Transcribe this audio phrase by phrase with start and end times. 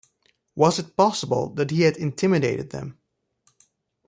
[0.55, 2.97] Was it possible that he had intimidated them?